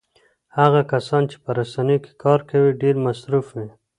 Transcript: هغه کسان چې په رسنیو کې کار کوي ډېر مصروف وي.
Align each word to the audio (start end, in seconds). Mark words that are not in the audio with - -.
هغه 0.57 0.81
کسان 0.91 1.23
چې 1.31 1.37
په 1.43 1.49
رسنیو 1.59 2.03
کې 2.05 2.11
کار 2.23 2.39
کوي 2.49 2.71
ډېر 2.81 2.95
مصروف 3.05 3.47
وي. 3.55 3.69